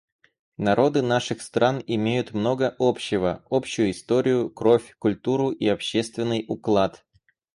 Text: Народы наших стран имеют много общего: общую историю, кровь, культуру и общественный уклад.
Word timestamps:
Народы 0.57 1.03
наших 1.03 1.43
стран 1.43 1.83
имеют 1.85 2.33
много 2.33 2.75
общего: 2.79 3.45
общую 3.51 3.91
историю, 3.91 4.49
кровь, 4.49 4.95
культуру 4.97 5.51
и 5.51 5.67
общественный 5.67 6.43
уклад. 6.47 7.05